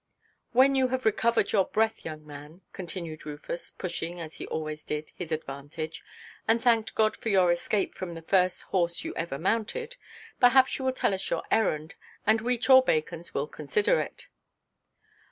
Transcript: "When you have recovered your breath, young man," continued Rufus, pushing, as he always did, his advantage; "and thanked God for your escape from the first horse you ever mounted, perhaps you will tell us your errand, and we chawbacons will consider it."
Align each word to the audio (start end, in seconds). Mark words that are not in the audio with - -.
"When 0.51 0.73
you 0.73 0.87
have 0.87 1.05
recovered 1.05 1.51
your 1.51 1.65
breath, 1.65 2.03
young 2.03 2.25
man," 2.25 2.61
continued 2.73 3.23
Rufus, 3.23 3.69
pushing, 3.69 4.19
as 4.19 4.33
he 4.37 4.47
always 4.47 4.83
did, 4.83 5.11
his 5.15 5.31
advantage; 5.31 6.03
"and 6.47 6.59
thanked 6.59 6.95
God 6.95 7.15
for 7.15 7.29
your 7.29 7.51
escape 7.51 7.93
from 7.93 8.15
the 8.15 8.23
first 8.23 8.63
horse 8.63 9.03
you 9.03 9.13
ever 9.15 9.37
mounted, 9.37 9.97
perhaps 10.39 10.79
you 10.79 10.85
will 10.85 10.91
tell 10.91 11.13
us 11.13 11.29
your 11.29 11.43
errand, 11.51 11.93
and 12.25 12.41
we 12.41 12.57
chawbacons 12.57 13.35
will 13.35 13.47
consider 13.47 13.99
it." 13.99 14.25